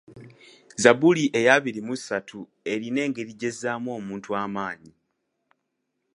Zzabbuli 0.79 1.23
eya 1.39 1.51
abiri 1.57 1.79
mu 1.87 1.95
ssatu 1.99 2.39
erina 2.73 2.99
engeri 3.05 3.31
gy'ezzaamu 3.39 3.89
omuntu 3.99 4.29
amaanyi. 4.43 4.93